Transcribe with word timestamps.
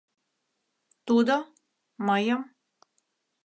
Тудо... 1.07 1.35
мыйым... 2.05 2.41